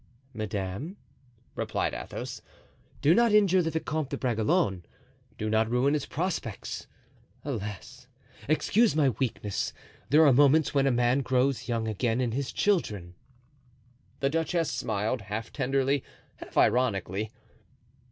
[0.33, 0.97] "Madame,"
[1.53, 2.41] replied Athos,
[3.03, 6.87] "do not injure the Vicomte de Bragelonne—do not ruin his prospects.
[7.45, 8.07] Alas!
[8.49, 9.73] excuse my weakness!
[10.09, 13.13] There are moments when a man grows young again in his children."
[14.21, 16.03] The duchess smiled, half tenderly,
[16.39, 17.31] half ironically.